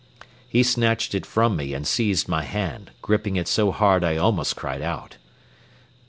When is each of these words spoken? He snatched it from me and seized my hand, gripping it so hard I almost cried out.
He 0.47 0.63
snatched 0.63 1.13
it 1.13 1.27
from 1.27 1.55
me 1.55 1.75
and 1.75 1.85
seized 1.85 2.27
my 2.27 2.41
hand, 2.41 2.89
gripping 3.03 3.35
it 3.35 3.47
so 3.47 3.71
hard 3.71 4.03
I 4.03 4.17
almost 4.17 4.55
cried 4.55 4.81
out. 4.81 5.17